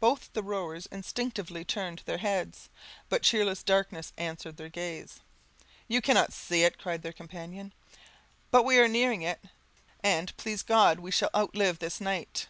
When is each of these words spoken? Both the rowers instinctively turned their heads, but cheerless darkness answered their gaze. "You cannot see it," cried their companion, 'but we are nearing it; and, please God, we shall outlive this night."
Both 0.00 0.30
the 0.32 0.42
rowers 0.42 0.86
instinctively 0.90 1.66
turned 1.66 1.98
their 2.06 2.16
heads, 2.16 2.70
but 3.10 3.20
cheerless 3.22 3.62
darkness 3.62 4.14
answered 4.16 4.56
their 4.56 4.70
gaze. 4.70 5.20
"You 5.86 6.00
cannot 6.00 6.32
see 6.32 6.62
it," 6.64 6.78
cried 6.78 7.02
their 7.02 7.12
companion, 7.12 7.74
'but 8.50 8.62
we 8.62 8.78
are 8.78 8.88
nearing 8.88 9.20
it; 9.20 9.44
and, 10.02 10.34
please 10.38 10.62
God, 10.62 10.98
we 11.00 11.10
shall 11.10 11.28
outlive 11.36 11.78
this 11.78 12.00
night." 12.00 12.46